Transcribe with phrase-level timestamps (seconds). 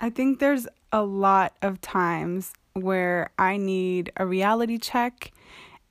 [0.00, 5.32] I think there's a lot of times where I need a reality check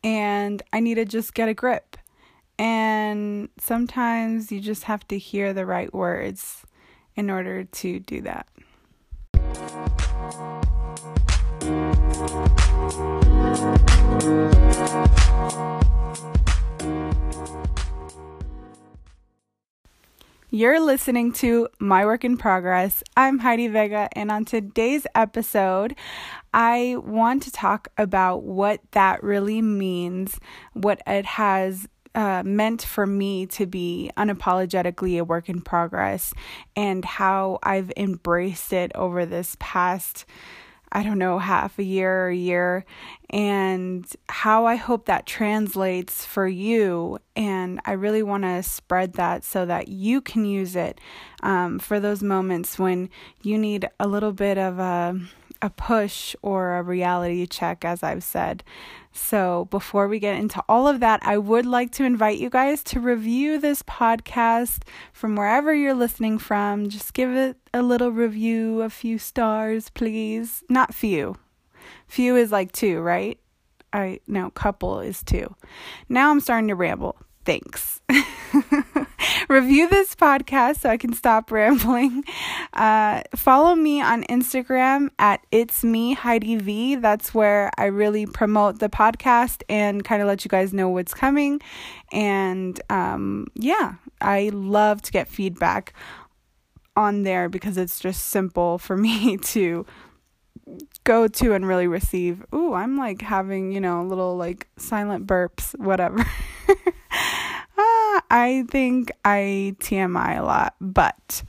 [0.03, 1.97] and I need to just get a grip.
[2.59, 6.65] And sometimes you just have to hear the right words
[7.15, 8.47] in order to do that.
[20.55, 23.01] You're listening to My Work in Progress.
[23.17, 25.95] I'm Heidi Vega, and on today's episode,
[26.53, 30.39] I want to talk about what that really means,
[30.73, 36.35] what it has uh, meant for me to be unapologetically a work in progress,
[36.75, 40.23] and how I've embraced it over this past
[40.95, 42.85] I don't know, half a year or a year,
[43.31, 47.17] and how I hope that translates for you.
[47.35, 51.01] And I really want to spread that so that you can use it
[51.41, 53.09] um, for those moments when
[53.41, 55.19] you need a little bit of a,
[55.63, 58.63] a push or a reality check, as I've said.
[59.13, 62.83] So, before we get into all of that, I would like to invite you guys
[62.85, 64.83] to review this podcast
[65.13, 66.89] from wherever you're listening from.
[66.89, 70.63] Just give it a little review, a few stars, please.
[70.67, 71.37] Not few.
[72.07, 73.39] Few is like two, right?
[73.93, 75.55] I no, couple is two.
[76.09, 77.15] Now I'm starting to ramble.
[77.45, 78.01] Thanks.
[79.49, 82.23] Review this podcast so I can stop rambling.
[82.73, 86.95] Uh, follow me on Instagram at It's Me Heidi V.
[86.95, 91.13] That's where I really promote the podcast and kind of let you guys know what's
[91.13, 91.61] coming.
[92.11, 95.93] And um, yeah, I love to get feedback
[96.95, 99.85] on there because it's just simple for me to
[101.03, 102.43] go to and really receive.
[102.55, 106.25] Ooh, I'm like having, you know, little like silent burps, whatever.
[108.33, 111.43] I think I TMI a lot, but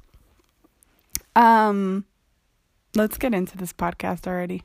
[1.34, 2.04] um
[2.94, 4.64] let's get into this podcast already.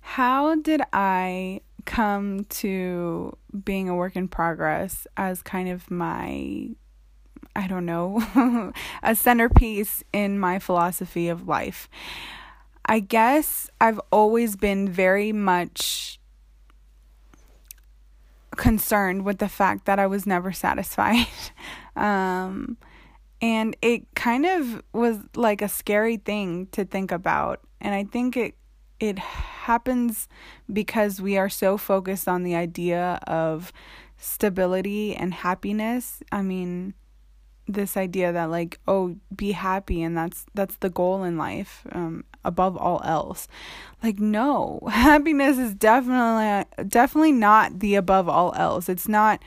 [0.00, 6.68] How did I come to being a work in progress as kind of my
[7.56, 8.72] I don't know,
[9.02, 11.88] a centerpiece in my philosophy of life?
[12.86, 16.20] I guess I've always been very much
[18.56, 21.26] concerned with the fact that I was never satisfied.
[21.96, 22.76] um,
[23.40, 27.60] and it kind of was like a scary thing to think about.
[27.80, 28.54] And I think it
[29.00, 30.28] it happens
[30.72, 33.72] because we are so focused on the idea of
[34.16, 36.22] stability and happiness.
[36.30, 36.94] I mean,
[37.68, 42.24] this idea that like oh be happy and that's that's the goal in life um
[42.44, 43.48] above all else.
[44.02, 48.88] Like no happiness is definitely definitely not the above all else.
[48.88, 49.42] It's not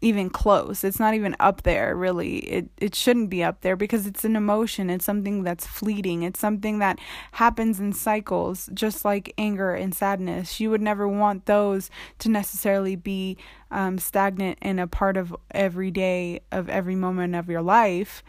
[0.00, 0.84] even close.
[0.84, 2.38] It's not even up there, really.
[2.38, 4.90] It it shouldn't be up there because it's an emotion.
[4.90, 6.22] It's something that's fleeting.
[6.22, 6.98] It's something that
[7.32, 10.60] happens in cycles, just like anger and sadness.
[10.60, 13.38] You would never want those to necessarily be
[13.70, 18.22] um, stagnant and a part of every day of every moment of your life.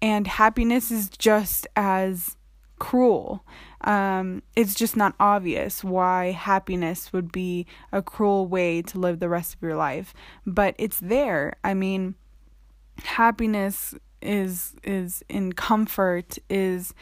[0.00, 2.36] And happiness is just as
[2.78, 3.44] cruel.
[3.82, 9.28] Um, it's just not obvious why happiness would be a cruel way to live the
[9.28, 10.12] rest of your life,
[10.46, 11.56] but it's there.
[11.64, 12.14] I mean,
[13.02, 16.92] happiness is is in comfort is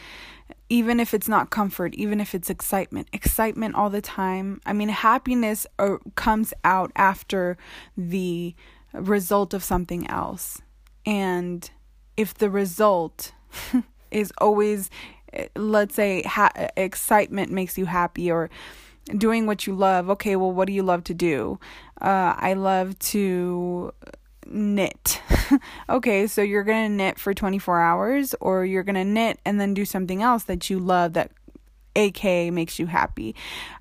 [0.69, 4.61] even if it's not comfort even if it's excitement excitement all the time.
[4.65, 7.57] I mean happiness uh, comes out after
[7.97, 8.55] the
[8.93, 10.63] result of something else.
[11.05, 11.69] And
[12.17, 13.33] if the result
[14.11, 14.91] is always
[15.57, 18.51] let's say ha- excitement makes you happy or
[19.17, 21.59] doing what you love okay well what do you love to do
[22.01, 23.93] uh, i love to
[24.47, 25.21] knit
[25.89, 29.85] okay so you're gonna knit for 24 hours or you're gonna knit and then do
[29.85, 31.31] something else that you love that
[31.99, 33.35] AK makes you happy.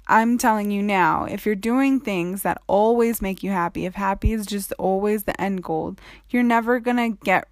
[0.08, 4.34] I'm telling you now, if you're doing things that always make you happy, if happy
[4.34, 5.96] is just always the end goal,
[6.30, 7.48] you're never going to get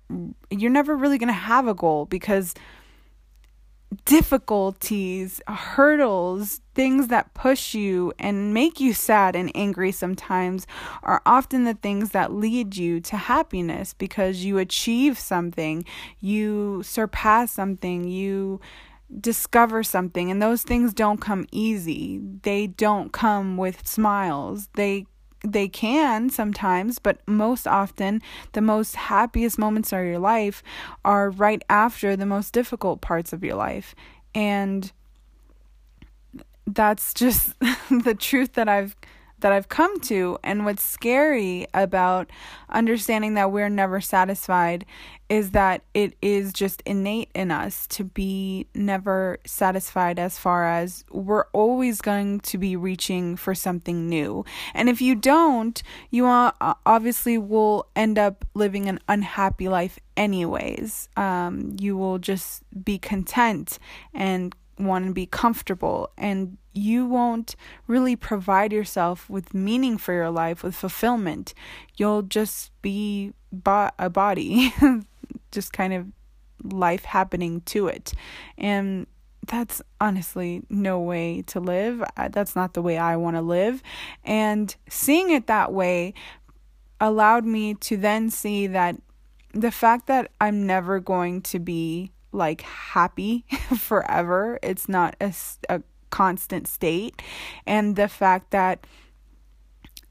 [0.50, 2.54] you're never really going to have a goal because
[4.06, 10.68] difficulties, hurdles, things that push you and make you sad and angry sometimes
[11.04, 15.86] are often the things that lead you to happiness because you achieve something,
[16.20, 18.60] you surpass something, you
[19.20, 22.20] discover something, and those things don't come easy.
[22.42, 24.68] They don't come with smiles.
[24.74, 25.06] They
[25.44, 28.22] they can sometimes, but most often,
[28.54, 30.64] the most happiest moments of your life
[31.04, 33.96] are right after the most difficult parts of your life.
[34.34, 34.92] And
[36.68, 37.54] that's just
[37.90, 38.96] the truth that I've
[39.46, 40.40] that I've come to.
[40.44, 42.32] And what's scary about
[42.68, 44.88] understanding that we're never satisfied
[45.30, 51.06] is that it is just innate in us to be never satisfied as far as
[51.12, 54.44] we're always going to be reaching for something new.
[54.74, 61.08] And if you don't, you obviously will end up living an unhappy life anyways.
[61.18, 63.78] Um, you will just be content
[64.12, 67.56] and want to be comfortable and you won't
[67.88, 71.54] really provide yourself with meaning for your life with fulfillment.
[71.96, 74.74] You'll just be bo- a body
[75.52, 76.08] just kind of
[76.64, 78.14] life happening to it.
[78.58, 79.08] And
[79.48, 82.04] that's honestly no way to live.
[82.32, 83.82] That's not the way i want to live.
[84.24, 86.14] And seeing it that way
[87.00, 88.96] allowed me to then see that
[89.54, 93.46] the fact that i'm never going to be like happy
[93.78, 94.60] forever.
[94.62, 95.34] It's not a,
[95.70, 97.22] a constant state.
[97.66, 98.86] And the fact that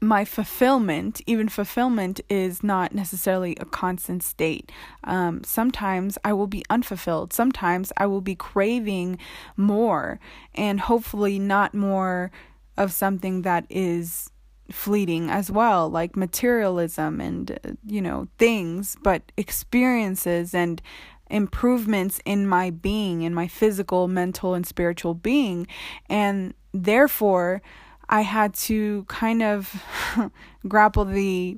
[0.01, 4.71] my fulfillment, even fulfillment, is not necessarily a constant state.
[5.03, 7.33] Um, sometimes I will be unfulfilled.
[7.33, 9.17] Sometimes I will be craving
[9.57, 10.19] more,
[10.53, 12.31] and hopefully not more
[12.77, 14.31] of something that is
[14.71, 20.81] fleeting as well, like materialism and, uh, you know, things, but experiences and
[21.29, 25.67] improvements in my being, in my physical, mental, and spiritual being.
[26.07, 27.61] And therefore,
[28.09, 29.83] I had to kind of
[30.67, 31.57] grapple the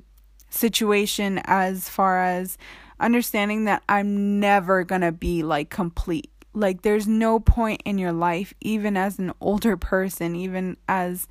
[0.50, 2.56] situation as far as
[3.00, 6.30] understanding that I'm never going to be like complete.
[6.54, 11.28] Like, there's no point in your life, even as an older person, even as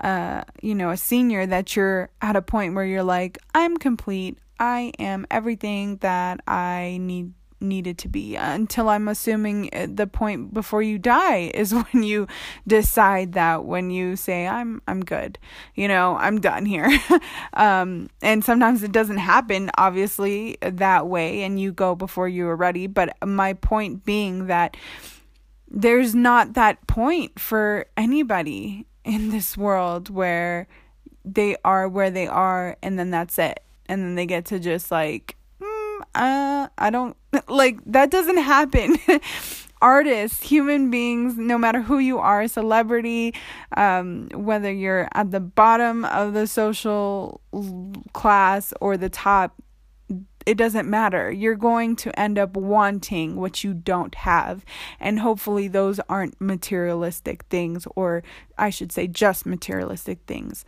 [0.00, 4.38] uh, you know, a senior, that you're at a point where you're like, I'm complete.
[4.58, 10.52] I am everything that I need needed to be until I'm assuming uh, the point
[10.52, 12.26] before you die is when you
[12.66, 15.38] decide that when you say I'm I'm good.
[15.74, 16.90] You know I'm done here.
[17.52, 22.56] Um, and sometimes it doesn't happen obviously that way and you go before you are
[22.56, 22.86] ready.
[22.86, 24.76] But my point being that
[25.68, 30.68] there's not that point for anybody in this world where
[31.24, 33.60] they are where they are and then that's it.
[33.86, 35.36] And then they get to just like
[36.14, 37.16] uh, I don't
[37.48, 38.98] like that doesn't happen.
[39.82, 43.34] Artists, human beings, no matter who you are, celebrity,
[43.78, 47.40] um, whether you're at the bottom of the social
[48.12, 49.54] class or the top,
[50.44, 51.30] it doesn't matter.
[51.32, 54.66] You're going to end up wanting what you don't have.
[54.98, 58.22] And hopefully, those aren't materialistic things, or
[58.58, 60.66] I should say, just materialistic things.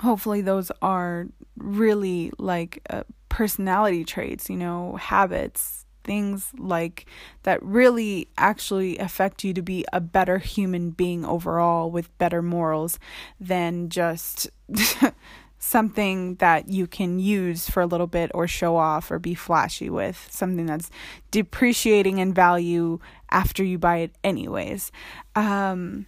[0.00, 7.06] Hopefully, those are really like uh, personality traits, you know, habits, things like
[7.44, 12.98] that really actually affect you to be a better human being overall with better morals
[13.38, 14.50] than just
[15.58, 19.90] something that you can use for a little bit or show off or be flashy
[19.90, 20.90] with, something that's
[21.30, 22.98] depreciating in value
[23.30, 24.90] after you buy it, anyways.
[25.36, 26.06] Um,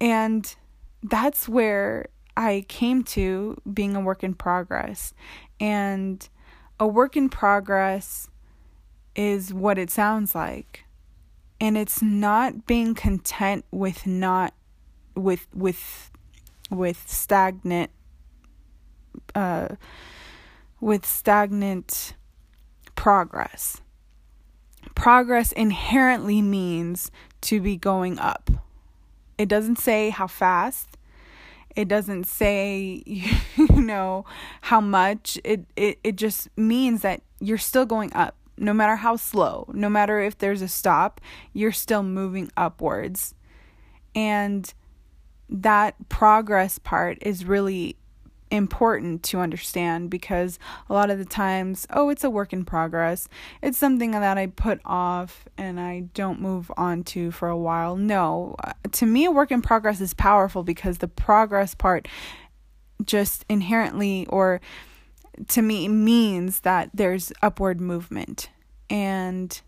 [0.00, 0.54] and
[1.02, 5.12] that's where I came to being a work in progress.
[5.60, 6.28] And
[6.78, 8.28] a work in progress
[9.14, 10.84] is what it sounds like.
[11.60, 14.54] And it's not being content with not
[15.14, 16.10] with with
[16.70, 17.90] with stagnant
[19.34, 19.68] uh
[20.80, 22.14] with stagnant
[22.94, 23.80] progress.
[24.94, 28.50] Progress inherently means to be going up.
[29.36, 30.97] It doesn't say how fast,
[31.76, 34.24] it doesn't say you know
[34.62, 35.38] how much.
[35.44, 38.34] It, it it just means that you're still going up.
[38.60, 41.20] No matter how slow no matter if there's a stop
[41.52, 43.34] you're still moving upwards.
[44.16, 44.72] And
[45.48, 47.96] that progress part is really
[48.50, 53.28] important to understand because a lot of the times, oh, it's a work in progress.
[53.62, 57.96] It's something that I put off and I don't move on to for a while.
[57.96, 62.08] No, uh, to me, a work in progress is powerful because the progress part
[63.04, 64.60] just inherently or
[65.48, 68.50] to me means that there's upward movement.
[68.90, 69.60] And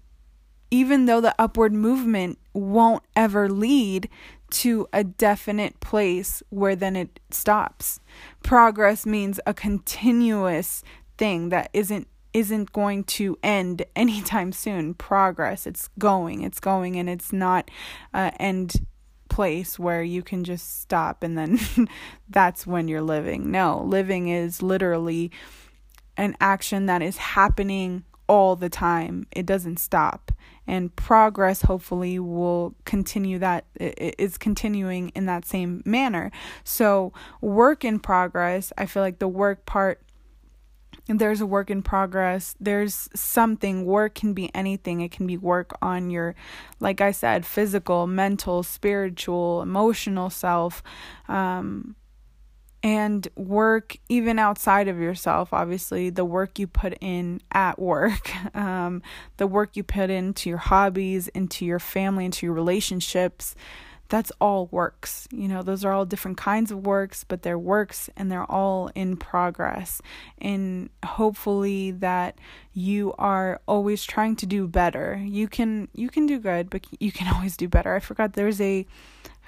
[0.71, 4.09] even though the upward movement won't ever lead
[4.51, 8.01] to a definite place where then it stops.
[8.43, 10.83] Progress means a continuous
[11.19, 14.95] thing that isn't isn't going to end anytime soon.
[14.95, 17.71] Progress, it's going, it's going, and it's not
[18.15, 18.75] uh, end
[19.29, 21.59] place where you can just stop and then
[22.29, 23.51] that's when you're living.
[23.51, 25.31] No, living is literally
[26.17, 29.27] an action that is happening all the time.
[29.31, 30.30] It doesn't stop.
[30.67, 36.31] And progress hopefully will continue that is continuing in that same manner.
[36.65, 40.03] So work in progress i feel like the work part
[41.19, 42.55] there's a work in progress.
[42.61, 45.01] There's something work can be anything.
[45.01, 46.35] It can be work on your
[46.79, 50.83] like i said physical mental spiritual emotional self
[51.29, 51.95] um,
[52.83, 59.03] and work even outside of yourself obviously the work you put in at work um,
[59.37, 63.55] the work you put into your hobbies into your family into your relationships
[64.11, 65.29] that's all works.
[65.31, 68.91] You know, those are all different kinds of works, but they're works and they're all
[68.97, 70.03] in progress.
[70.39, 72.37] And hopefully that
[72.73, 75.23] you are always trying to do better.
[75.25, 77.95] You can you can do good, but you can always do better.
[77.95, 78.85] I forgot there's a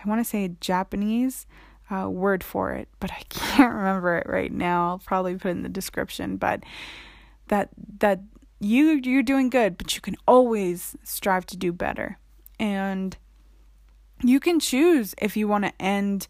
[0.03, 1.47] I want to say a Japanese
[1.93, 4.91] uh, word for it, but I can't remember it right now.
[4.91, 6.63] I'll probably put in the description, but
[7.49, 8.21] that that
[8.61, 12.19] you you're doing good, but you can always strive to do better.
[12.59, 13.17] And
[14.23, 16.29] you can choose if you want to end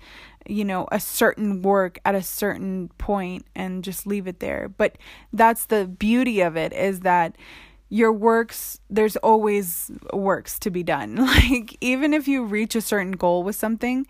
[0.49, 4.97] you know a certain work at a certain point and just leave it there but
[5.33, 7.37] that's the beauty of it is that
[7.89, 13.13] your works there's always works to be done like even if you reach a certain
[13.13, 14.07] goal with something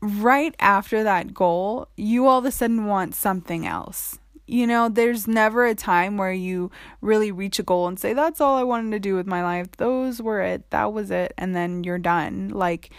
[0.00, 5.26] right after that goal you all of a sudden want something else you know, there's
[5.26, 8.92] never a time where you really reach a goal and say, that's all I wanted
[8.92, 9.72] to do with my life.
[9.76, 10.70] Those were it.
[10.70, 11.34] That was it.
[11.36, 12.50] And then you're done.
[12.50, 12.90] Like,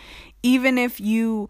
[0.43, 1.47] even if you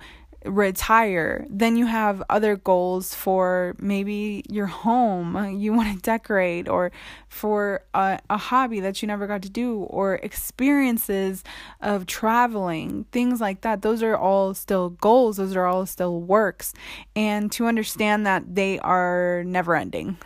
[0.48, 6.92] retire, then you have other goals for maybe your home you want to decorate, or
[7.30, 11.44] for a, a hobby that you never got to do, or experiences
[11.82, 13.82] of traveling, things like that.
[13.82, 16.74] Those are all still goals, those are all still works.
[17.16, 20.18] And to understand that they are never ending.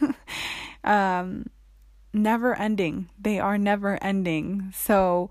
[0.84, 1.46] um,
[2.12, 3.08] never ending.
[3.20, 4.72] They are never ending.
[4.74, 5.30] So,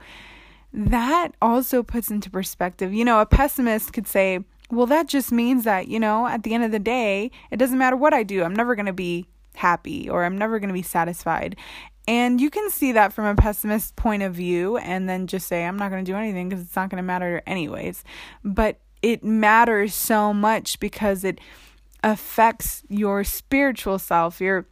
[0.75, 2.93] that also puts into perspective.
[2.93, 4.39] You know, a pessimist could say,
[4.69, 7.77] well, that just means that, you know, at the end of the day, it doesn't
[7.77, 10.73] matter what I do, I'm never going to be happy or I'm never going to
[10.73, 11.55] be satisfied.
[12.07, 15.65] And you can see that from a pessimist point of view and then just say,
[15.65, 18.03] I'm not going to do anything because it's not going to matter anyways.
[18.43, 21.39] But it matters so much because it
[22.03, 24.67] affects your spiritual self, your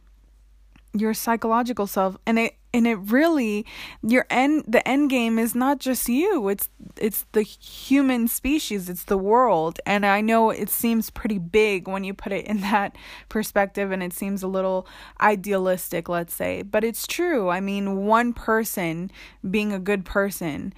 [0.94, 3.66] your psychological self and it and it really
[4.02, 6.48] your end the end game is not just you.
[6.48, 8.88] It's it's the human species.
[8.88, 9.80] It's the world.
[9.86, 12.96] And i know it seems pretty big when you put it in that
[13.28, 14.86] perspective and it seems a little
[15.20, 16.62] idealistic let's say.
[16.62, 17.48] But it's true.
[17.48, 19.10] I mean one person
[19.48, 20.72] being a good person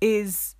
[0.00, 0.54] is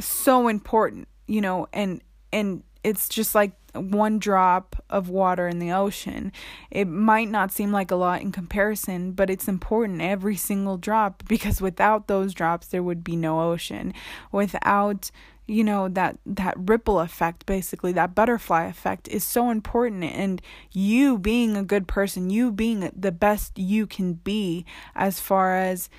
[0.00, 5.72] so important you know and and it's just like one drop of water in the
[5.72, 6.32] ocean.
[6.70, 11.22] It might not seem like a lot in comparison, but it's important every single drop
[11.28, 13.94] because without those drops there would be no ocean.
[14.32, 15.10] Without
[15.46, 20.40] you know that that ripple effect basically that butterfly effect is so important and
[20.72, 24.64] you being a good person you being the best you can be
[24.94, 25.90] as far as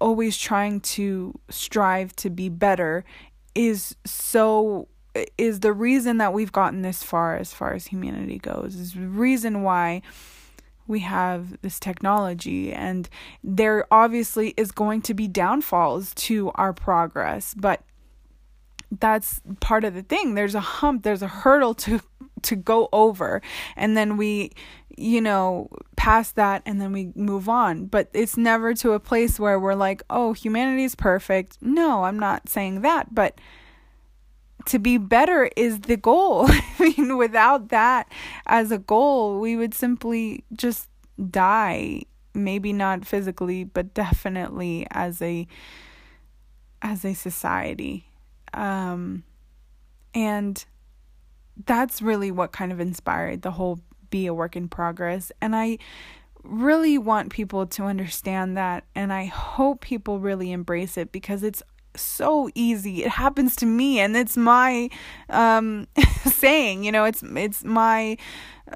[0.00, 3.04] always trying to strive to be better
[3.54, 4.86] is so
[5.38, 9.00] is the reason that we've gotten this far as far as humanity goes is the
[9.00, 10.02] reason why
[10.86, 12.72] we have this technology.
[12.72, 13.08] And
[13.42, 17.82] there obviously is going to be downfalls to our progress but
[19.00, 20.34] that's part of the thing.
[20.34, 22.00] There's a hump there's a hurdle to
[22.42, 23.42] to go over.
[23.76, 24.52] And then we
[24.96, 27.86] you know pass that and then we move on.
[27.86, 31.58] But it's never to a place where we're like oh humanity is perfect.
[31.60, 33.40] No i'm not saying that but
[34.66, 36.46] to be better is the goal.
[36.48, 38.10] I mean, without that
[38.46, 40.88] as a goal, we would simply just
[41.30, 42.02] die.
[42.34, 45.46] Maybe not physically, but definitely as a
[46.82, 48.06] as a society.
[48.52, 49.22] Um,
[50.14, 50.64] and
[51.64, 53.80] that's really what kind of inspired the whole
[54.10, 55.32] be a work in progress.
[55.40, 55.78] And I
[56.42, 61.62] really want people to understand that and I hope people really embrace it because it's
[61.96, 63.04] so easy.
[63.04, 64.90] It happens to me and it's my
[65.28, 65.86] um
[66.24, 68.16] saying, you know, it's it's my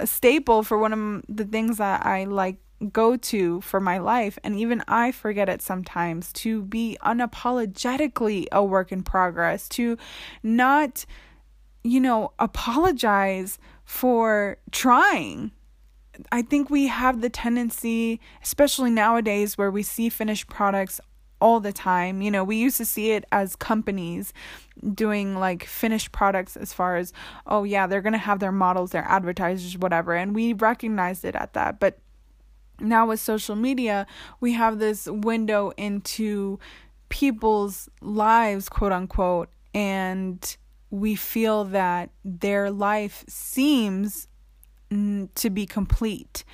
[0.05, 2.59] staple for one of the things that I like
[2.93, 8.63] go to for my life and even I forget it sometimes to be unapologetically a
[8.63, 9.99] work in progress, to
[10.43, 11.05] not
[11.89, 15.53] you know, apologize for trying.
[16.33, 21.01] I think we have the tendency, especially nowadays where we see finished products
[21.40, 22.23] all the time.
[22.23, 24.33] You know, we used to see it as companies
[24.95, 27.12] doing like finished products as far as,
[27.47, 30.14] oh, yeah, they're going to have their models, their advertisers, whatever.
[30.14, 31.80] And we recognized it at that.
[31.80, 31.99] But
[32.80, 34.07] now with social media,
[34.40, 36.59] we have this window into
[37.09, 40.57] people's lives, quote unquote, and
[40.90, 44.28] we feel that their life seems
[44.90, 46.45] to be complete.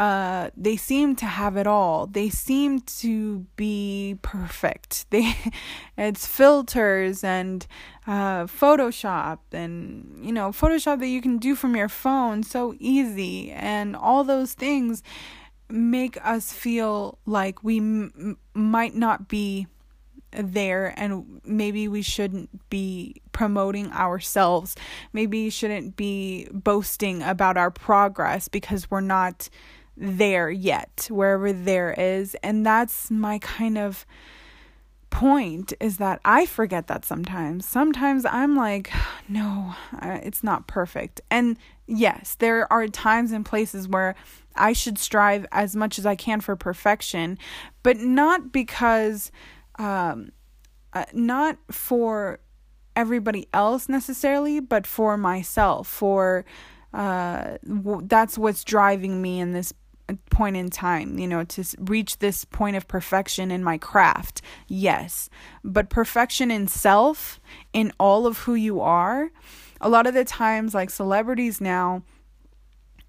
[0.00, 2.06] Uh, they seem to have it all.
[2.06, 5.04] They seem to be perfect.
[5.10, 5.34] They,
[5.98, 7.66] it's filters and
[8.06, 13.50] uh, Photoshop and you know Photoshop that you can do from your phone so easy,
[13.50, 15.02] and all those things
[15.68, 19.66] make us feel like we m- might not be
[20.32, 24.76] there and maybe we shouldn't be promoting ourselves
[25.12, 29.48] maybe you shouldn't be boasting about our progress because we're not
[30.00, 34.06] there yet wherever there is and that's my kind of
[35.10, 37.66] point is that I forget that sometimes.
[37.66, 38.90] Sometimes I'm like,
[39.28, 41.20] no, it's not perfect.
[41.30, 44.14] And yes, there are times and places where
[44.56, 47.38] I should strive as much as I can for perfection,
[47.82, 49.30] but not because,
[49.78, 50.32] um,
[50.92, 52.40] uh, not for
[52.96, 55.86] everybody else necessarily, but for myself.
[55.86, 56.44] For
[56.92, 59.72] uh, w- that's what's driving me in this
[60.30, 64.42] point in time, you know, to reach this point of perfection in my craft.
[64.68, 65.28] Yes.
[65.64, 67.40] But perfection in self,
[67.72, 69.30] in all of who you are,
[69.80, 72.02] a lot of the times, like celebrities now,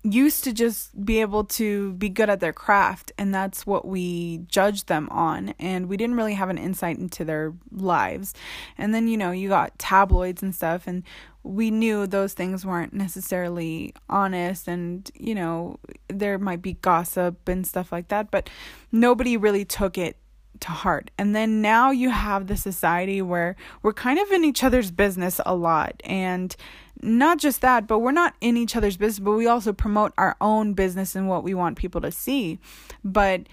[0.03, 4.39] used to just be able to be good at their craft and that's what we
[4.47, 8.33] judged them on and we didn't really have an insight into their lives
[8.79, 11.03] and then you know you got tabloids and stuff and
[11.43, 17.65] we knew those things weren't necessarily honest and you know there might be gossip and
[17.65, 18.49] stuff like that but
[18.91, 20.17] nobody really took it
[20.61, 21.11] to heart.
[21.17, 25.41] And then now you have the society where we're kind of in each other's business
[25.45, 26.55] a lot and
[27.01, 30.35] not just that, but we're not in each other's business, but we also promote our
[30.39, 32.59] own business and what we want people to see.
[33.03, 33.47] But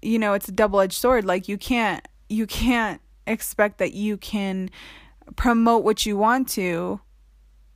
[0.00, 1.24] you know, it's a double-edged sword.
[1.24, 4.70] Like you can't you can't expect that you can
[5.36, 7.00] promote what you want to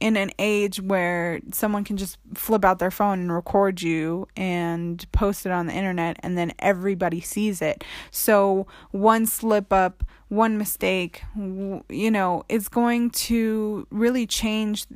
[0.00, 5.10] in an age where someone can just flip out their phone and record you and
[5.12, 7.82] post it on the internet and then everybody sees it.
[8.10, 14.86] So one slip up, one mistake, you know, is going to really change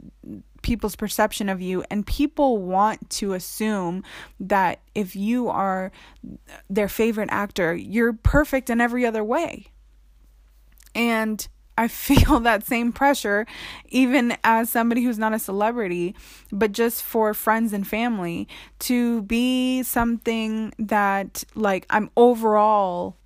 [0.63, 4.05] people's perception of you and people want to assume
[4.39, 5.91] that if you are
[6.71, 9.67] their favorite actor, you're perfect in every other way.
[10.95, 13.47] And I feel that same pressure,
[13.89, 16.15] even as somebody who's not a celebrity,
[16.51, 18.49] but just for friends and family,
[18.81, 23.17] to be something that, like, I'm overall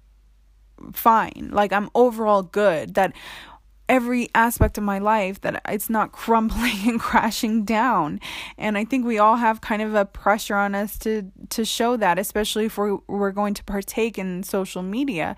[0.92, 3.12] fine, like, I'm overall good, that
[3.88, 8.20] every aspect of my life that it's not crumbling and crashing down.
[8.58, 11.96] And i think we all have kind of a pressure on us to to show
[11.96, 15.36] that especially if we're, we're going to partake in social media.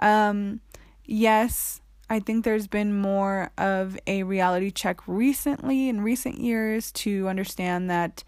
[0.00, 0.60] Um
[1.04, 1.81] yes
[2.12, 7.88] I think there's been more of a reality check recently in recent years to understand
[7.88, 8.22] that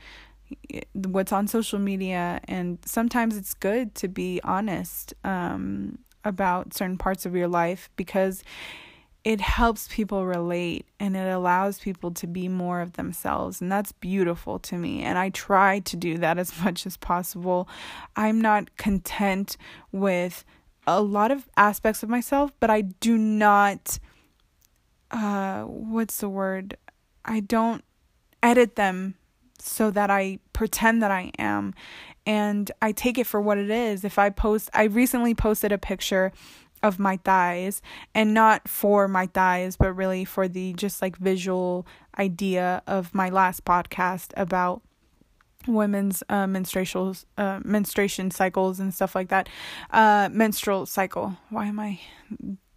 [0.94, 7.26] what's on social media and sometimes it's good to be honest um, about certain parts
[7.26, 8.42] of your life because
[9.22, 13.92] it helps people relate and it allows people to be more of themselves and that's
[13.92, 17.68] beautiful to me and I try to do that as much as possible.
[18.16, 19.58] I'm not content
[19.92, 20.42] with
[20.86, 23.98] a lot of aspects of myself, but I do not
[25.10, 26.76] uh what's the word?
[27.24, 27.84] I don't
[28.42, 29.14] edit them
[29.58, 31.74] so that I pretend that I am
[32.26, 34.04] and I take it for what it is.
[34.04, 36.32] If I post I recently posted a picture
[36.82, 37.80] of my thighs
[38.14, 41.86] and not for my thighs but really for the just like visual
[42.18, 44.82] idea of my last podcast about
[45.66, 49.48] women's uh, menstrual uh, menstruation cycles and stuff like that.
[49.90, 51.36] Uh, menstrual cycle.
[51.50, 52.00] Why am I?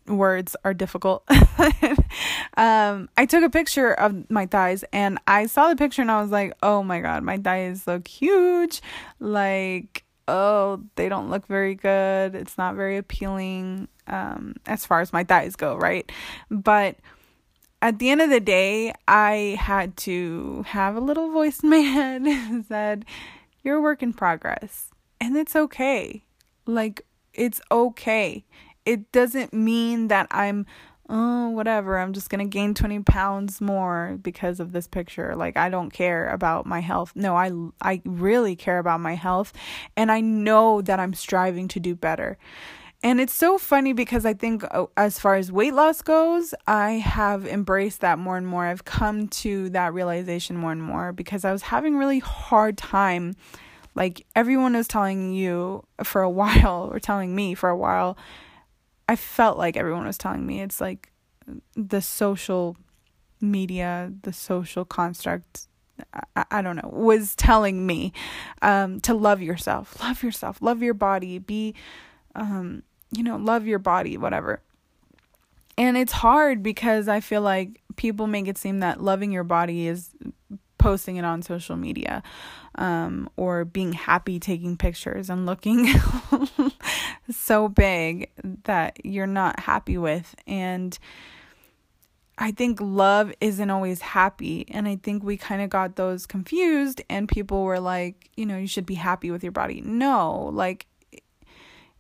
[0.07, 1.23] Words are difficult.
[2.57, 6.21] um, I took a picture of my thighs and I saw the picture and I
[6.21, 8.81] was like, oh my god, my thighs look huge.
[9.19, 12.35] Like, oh, they don't look very good.
[12.35, 16.09] It's not very appealing um, as far as my thighs go, right?
[16.49, 16.95] But
[17.81, 21.77] at the end of the day, I had to have a little voice in my
[21.77, 23.05] head that said,
[23.63, 24.89] You're a work in progress.
[25.19, 26.23] And it's okay.
[26.65, 28.45] Like, it's okay.
[28.85, 30.65] It doesn't mean that I'm,
[31.09, 35.35] oh, whatever, I'm just going to gain 20 pounds more because of this picture.
[35.35, 37.13] Like, I don't care about my health.
[37.15, 39.53] No, I, I really care about my health.
[39.95, 42.37] And I know that I'm striving to do better.
[43.03, 46.93] And it's so funny because I think, uh, as far as weight loss goes, I
[46.93, 48.65] have embraced that more and more.
[48.65, 53.35] I've come to that realization more and more because I was having really hard time
[53.95, 58.17] Like everyone was telling you for a while, or telling me for a while.
[59.09, 61.11] I felt like everyone was telling me it's like
[61.75, 62.77] the social
[63.41, 65.67] media, the social construct
[66.35, 68.13] I, I don't know, was telling me
[68.61, 71.73] um, to love yourself, love yourself, love your body, be,
[72.35, 74.61] um, you know, love your body, whatever.
[75.77, 79.87] And it's hard because I feel like people make it seem that loving your body
[79.87, 80.09] is
[80.77, 82.23] posting it on social media
[82.75, 85.87] um, or being happy taking pictures and looking
[87.31, 88.29] so big
[88.63, 90.35] that you're not happy with.
[90.45, 90.97] And
[92.37, 94.65] I think love isn't always happy.
[94.69, 98.57] And I think we kind of got those confused, and people were like, you know,
[98.57, 99.81] you should be happy with your body.
[99.81, 100.85] No, like,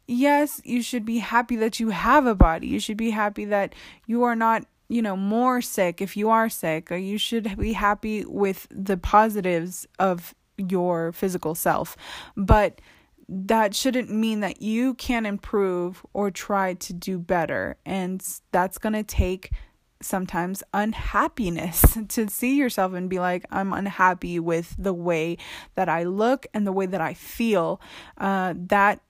[0.07, 2.67] yes, you should be happy that you have a body.
[2.67, 6.49] You should be happy that you are not, you know, more sick if you are
[6.49, 6.91] sick.
[6.91, 11.95] Or you should be happy with the positives of your physical self.
[12.35, 12.81] But
[13.29, 17.77] that shouldn't mean that you can't improve or try to do better.
[17.85, 19.51] And that's going to take
[20.01, 25.35] sometimes unhappiness to see yourself and be like i'm unhappy with the way
[25.73, 27.81] that i look and the way that i feel
[28.19, 29.01] uh, that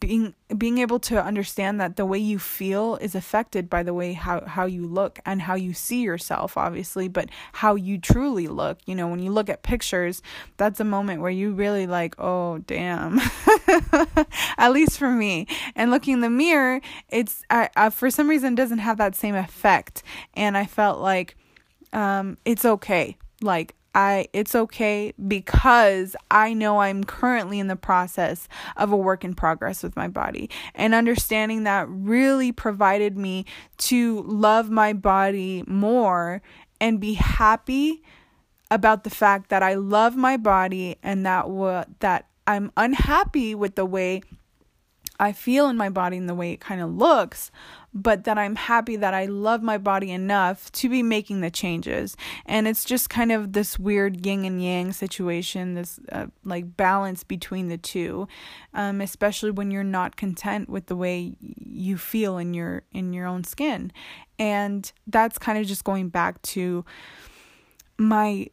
[0.00, 4.14] being being able to understand that the way you feel is affected by the way
[4.14, 8.78] how how you look and how you see yourself obviously but how you truly look.
[8.86, 10.22] You know when you look at pictures
[10.56, 13.20] that's a moment where you really like oh damn.
[14.58, 15.46] At least for me.
[15.74, 19.34] And looking in the mirror it's I, I for some reason doesn't have that same
[19.34, 20.02] effect.
[20.34, 21.36] And i felt like
[21.92, 23.16] um it's okay.
[23.40, 29.24] Like I it's okay because I know I'm currently in the process of a work
[29.24, 30.50] in progress with my body.
[30.74, 33.46] And understanding that really provided me
[33.78, 36.42] to love my body more
[36.78, 38.02] and be happy
[38.70, 43.76] about the fact that I love my body and that what that I'm unhappy with
[43.76, 44.20] the way
[45.18, 47.50] I feel in my body and the way it kind of looks,
[47.94, 52.16] but that I'm happy that I love my body enough to be making the changes.
[52.44, 57.24] And it's just kind of this weird yin and yang situation, this uh, like balance
[57.24, 58.28] between the two,
[58.74, 63.26] um, especially when you're not content with the way you feel in your in your
[63.26, 63.92] own skin.
[64.38, 66.84] And that's kind of just going back to
[67.96, 68.48] my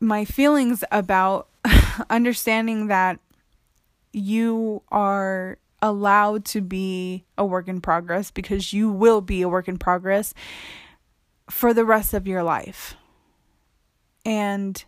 [0.00, 1.48] my feelings about
[2.10, 3.20] understanding that
[4.12, 9.68] you are allowed to be a work in progress because you will be a work
[9.68, 10.34] in progress
[11.50, 12.94] for the rest of your life.
[14.24, 14.84] And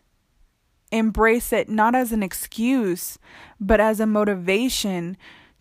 [0.93, 3.19] embrace it not as an excuse,
[3.61, 5.17] but as a motivation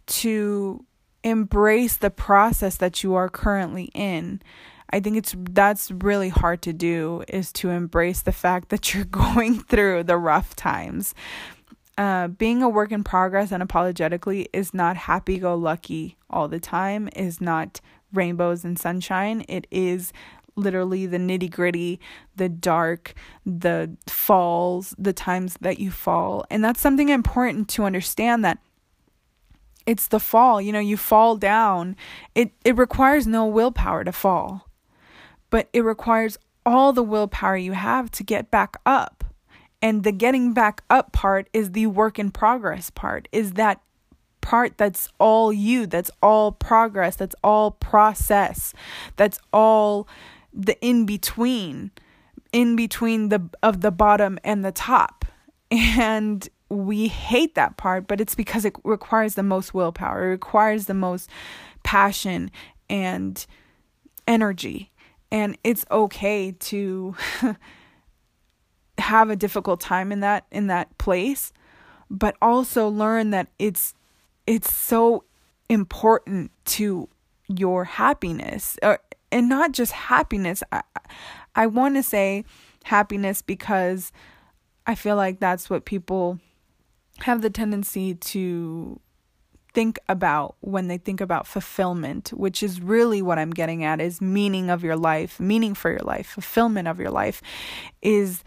[0.08, 0.86] to
[1.24, 4.42] embrace the process that you are currently in.
[4.92, 9.06] I think it's that's really hard to do is to embrace the fact that you're
[9.06, 11.14] going through the rough times
[12.00, 17.10] uh, being a work in progress unapologetically is not happy go lucky all the time,
[17.14, 17.82] is not
[18.14, 19.44] rainbows and sunshine.
[19.50, 20.14] It is
[20.56, 22.00] literally the nitty gritty,
[22.38, 23.14] the dark,
[23.46, 26.46] the falls, the times that you fall.
[26.50, 28.60] And that's something important to understand that
[29.86, 30.62] it's the fall.
[30.62, 31.98] You know, you fall down.
[32.34, 34.70] It it requires no willpower to fall.
[35.50, 39.26] But it requires all the willpower you have to get back up.
[39.82, 43.82] And the getting back up part is the work in progress part, is that
[44.42, 48.74] part that's all you, that's all progress, that's all process,
[49.16, 50.08] that's all
[50.54, 51.92] the in between,
[52.52, 55.26] in between the of the bottom and the top.
[55.72, 60.86] And we hate that part, but it's because it requires the most willpower, it requires
[60.86, 61.30] the most
[61.84, 62.52] passion
[62.90, 63.46] and
[64.28, 64.92] energy.
[65.32, 67.16] And it's okay to
[69.10, 71.52] have a difficult time in that in that place
[72.12, 73.96] but also learn that it's
[74.46, 75.24] it's so
[75.68, 77.10] important to
[77.48, 79.00] your happiness or,
[79.32, 80.62] and not just happiness.
[80.72, 80.84] I
[81.56, 82.46] i want to say
[82.84, 84.12] happiness because
[84.86, 86.40] i feel like that's what people
[87.20, 89.00] have the tendency to
[89.74, 94.20] think about when they think about fulfillment, which is really what I'm getting at is
[94.20, 97.42] meaning of your life, meaning for your life, fulfillment of your life
[98.02, 98.44] is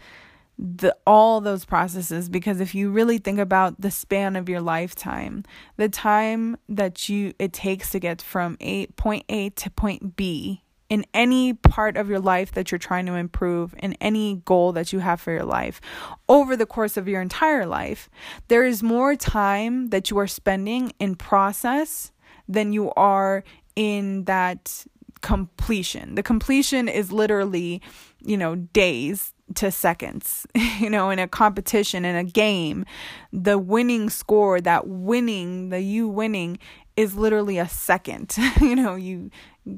[0.65, 5.43] the all those processes because if you really think about the span of your lifetime
[5.75, 10.63] the time that you it takes to get from a point A to point B
[10.87, 14.93] in any part of your life that you're trying to improve in any goal that
[14.93, 15.81] you have for your life
[16.29, 18.09] over the course of your entire life
[18.47, 22.13] there is more time that you are spending in process
[22.47, 23.43] than you are
[23.75, 24.85] in that
[25.23, 26.15] completion.
[26.15, 27.81] The completion is literally
[28.21, 30.45] you know days to seconds.
[30.79, 32.85] You know, in a competition, in a game,
[33.31, 36.57] the winning score, that winning, the you winning
[36.95, 38.35] is literally a second.
[38.61, 39.31] you know, you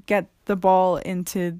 [0.06, 1.60] get the ball into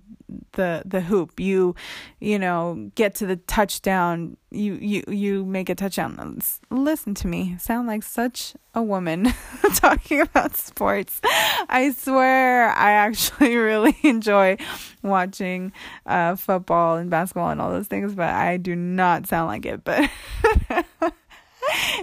[0.54, 1.40] the the hoop.
[1.40, 1.76] You
[2.20, 4.38] you know get to the touchdown.
[4.52, 6.40] You you you make a touchdown.
[6.70, 7.56] Listen to me.
[7.60, 9.34] Sound like such a woman
[9.76, 11.22] talking about sports.
[11.70, 14.58] I swear i actually really enjoy
[15.02, 15.72] watching
[16.06, 19.84] uh football and basketball and all those things but i do not sound like it
[19.84, 20.10] but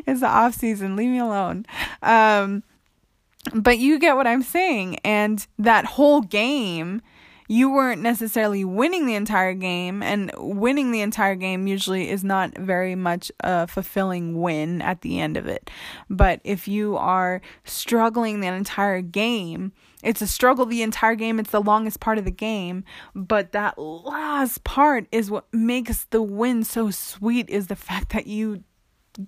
[0.06, 0.96] it's the off season.
[0.96, 1.66] Leave me alone.
[2.02, 2.62] Um
[3.54, 4.98] but you get what I'm saying.
[5.04, 7.02] And that whole game,
[7.48, 12.56] you weren't necessarily winning the entire game, and winning the entire game usually is not
[12.56, 15.70] very much a fulfilling win at the end of it.
[16.08, 21.50] But if you are struggling the entire game, it's a struggle the entire game, it's
[21.50, 26.64] the longest part of the game, but that last part is what makes the win
[26.64, 28.64] so sweet is the fact that you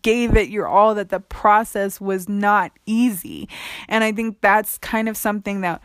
[0.02, 3.48] gave it your all that the process was not easy.
[3.88, 5.80] And i think that's kind of something that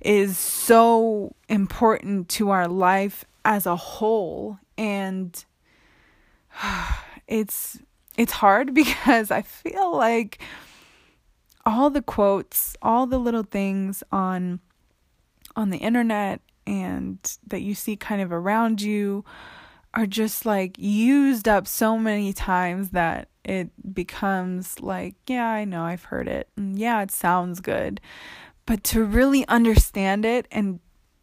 [0.00, 4.58] is so important to our life as a whole.
[4.78, 5.44] And
[7.26, 7.78] it's
[8.16, 10.40] it's hard because i feel like
[11.64, 14.60] all the quotes all the little things on
[15.56, 19.24] on the internet and that you see kind of around you
[19.94, 25.84] are just like used up so many times that it becomes like, yeah, I know,
[25.84, 26.48] I've heard it.
[26.56, 28.00] And yeah, it sounds good.
[28.66, 30.80] But to really understand it and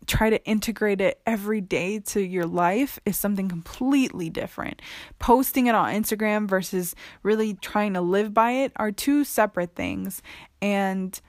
[0.07, 4.81] try to integrate it every day to your life is something completely different.
[5.19, 10.21] Posting it on Instagram versus really trying to live by it are two separate things.
[10.61, 11.19] And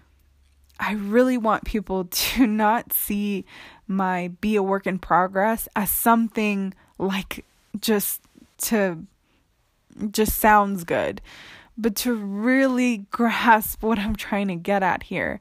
[0.80, 3.44] I really want people to not see
[3.86, 7.44] my be a work in progress as something like
[7.80, 8.22] just
[8.58, 8.98] to
[10.12, 11.20] just sounds good.
[11.76, 15.40] But to really grasp what I'm trying to get at here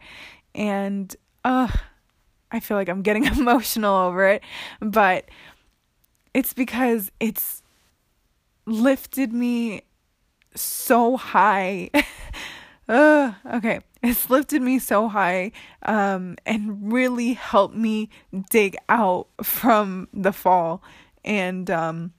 [0.55, 1.15] and
[1.45, 1.69] uh
[2.51, 4.43] I feel like I'm getting emotional over it
[4.81, 5.25] but
[6.33, 7.63] it's because it's
[8.65, 9.81] lifted me
[10.55, 11.89] so high.
[12.89, 13.81] Uh okay.
[14.01, 15.51] It's lifted me so high
[15.83, 18.09] um and really helped me
[18.49, 20.81] dig out from the fall.
[21.25, 22.13] And um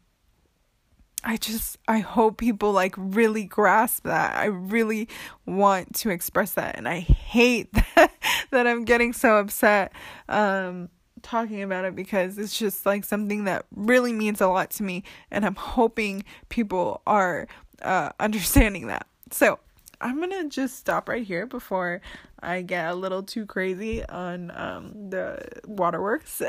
[1.29, 4.35] I just I hope people like really grasp that.
[4.35, 5.11] I really
[5.45, 8.11] want to express that and I hate that,
[8.51, 9.93] that I'm getting so upset
[10.31, 10.89] um
[11.21, 15.05] talking about it because it's just like something that really means a lot to me
[15.31, 17.47] and I'm hoping people are
[17.83, 19.07] uh understanding that.
[19.31, 19.59] So,
[20.01, 22.01] I'm going to just stop right here before
[22.41, 26.41] I get a little too crazy on um, the waterworks.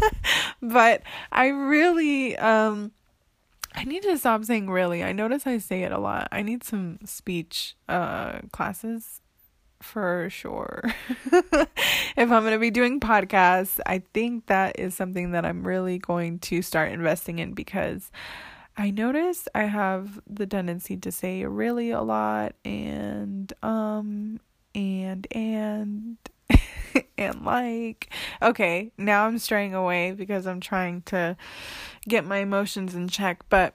[0.62, 2.90] but I really, um,
[3.78, 5.04] I need to stop saying really.
[5.04, 6.26] I notice I say it a lot.
[6.32, 9.20] I need some speech uh, classes
[9.80, 10.82] for sure.
[11.32, 11.68] if
[12.16, 16.40] I'm going to be doing podcasts, I think that is something that I'm really going
[16.40, 18.10] to start investing in because
[18.76, 24.40] I notice I have the tendency to say really a lot and um
[24.74, 26.16] and and
[27.18, 31.36] and like okay, now I'm straying away because I'm trying to
[32.06, 33.74] get my emotions in check, but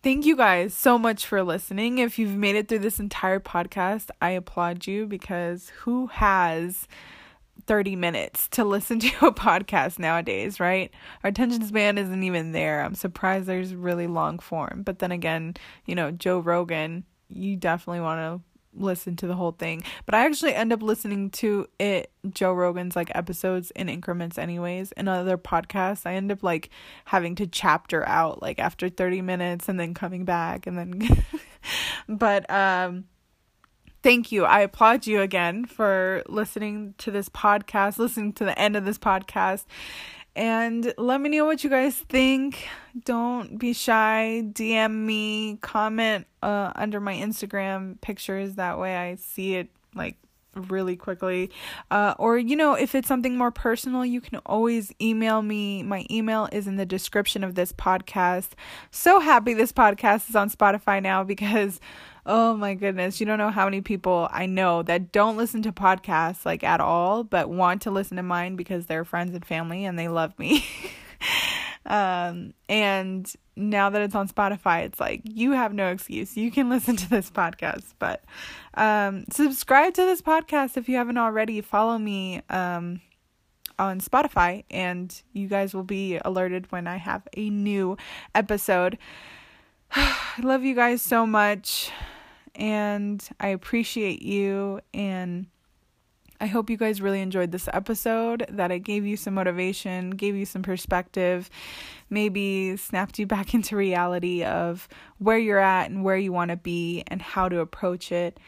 [0.00, 1.98] Thank you guys so much for listening.
[1.98, 6.86] If you've made it through this entire podcast, I applaud you because who has
[7.66, 10.92] 30 minutes to listen to a podcast nowadays, right?
[11.24, 12.82] Our attention span isn't even there.
[12.82, 14.82] I'm surprised there's really long form.
[14.82, 15.54] But then again,
[15.84, 18.47] you know, Joe Rogan, you definitely want to
[18.80, 19.82] listen to the whole thing.
[20.06, 24.92] But I actually end up listening to it Joe Rogan's like episodes in increments anyways.
[24.92, 26.70] In other podcasts, I end up like
[27.06, 31.24] having to chapter out like after 30 minutes and then coming back and then
[32.08, 33.04] but um
[34.02, 34.44] thank you.
[34.44, 38.98] I applaud you again for listening to this podcast, listening to the end of this
[38.98, 39.64] podcast.
[40.38, 42.68] And let me know what you guys think.
[43.04, 44.44] Don't be shy.
[44.52, 48.54] DM me, comment uh, under my Instagram pictures.
[48.54, 50.16] That way I see it like
[50.54, 51.50] really quickly.
[51.90, 55.82] Uh, or, you know, if it's something more personal, you can always email me.
[55.82, 58.50] My email is in the description of this podcast.
[58.92, 61.80] So happy this podcast is on Spotify now because
[62.30, 63.20] Oh my goodness.
[63.20, 66.78] You don't know how many people I know that don't listen to podcasts like at
[66.78, 70.38] all, but want to listen to mine because they're friends and family and they love
[70.38, 70.62] me.
[71.86, 76.36] um, and now that it's on Spotify, it's like you have no excuse.
[76.36, 78.22] You can listen to this podcast, but
[78.74, 81.62] um, subscribe to this podcast if you haven't already.
[81.62, 83.00] Follow me um,
[83.78, 87.96] on Spotify, and you guys will be alerted when I have a new
[88.34, 88.98] episode.
[89.92, 91.90] I love you guys so much,
[92.58, 95.46] and I appreciate you, and
[96.40, 100.34] I hope you guys really enjoyed this episode, that it gave you some motivation, gave
[100.34, 101.48] you some perspective,
[102.10, 106.56] maybe snapped you back into reality of where you're at and where you want to
[106.56, 108.38] be and how to approach it.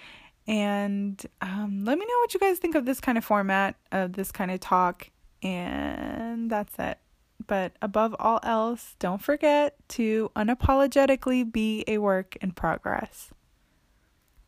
[0.47, 4.15] And um, let me know what you guys think of this kind of format, of
[4.15, 5.11] this kind of talk.
[5.43, 6.99] And that's it.
[7.47, 13.31] But above all else, don't forget to unapologetically be a work in progress.